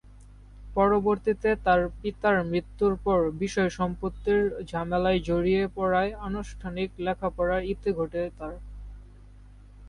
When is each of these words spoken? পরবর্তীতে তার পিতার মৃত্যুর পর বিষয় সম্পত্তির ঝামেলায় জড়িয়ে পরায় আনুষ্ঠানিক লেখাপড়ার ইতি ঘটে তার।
পরবর্তীতে 0.75 1.49
তার 1.65 1.81
পিতার 1.99 2.37
মৃত্যুর 2.43 2.93
পর 3.03 3.19
বিষয় 3.39 3.69
সম্পত্তির 3.69 4.41
ঝামেলায় 4.71 5.19
জড়িয়ে 5.19 5.63
পরায় 5.75 6.11
আনুষ্ঠানিক 6.19 6.89
লেখাপড়ার 6.99 7.61
ইতি 7.63 7.91
ঘটে 7.93 8.21
তার। 8.29 8.53